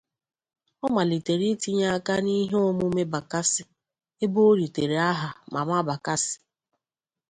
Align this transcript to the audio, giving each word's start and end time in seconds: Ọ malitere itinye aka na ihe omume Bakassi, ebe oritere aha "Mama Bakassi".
Ọ 0.85 0.87
malitere 0.95 1.45
itinye 1.55 1.85
aka 1.97 2.13
na 2.23 2.31
ihe 2.41 2.57
omume 2.69 3.03
Bakassi, 3.13 3.63
ebe 4.23 4.39
oritere 4.51 4.97
aha 5.11 5.29
"Mama 5.53 5.77
Bakassi". 5.87 6.37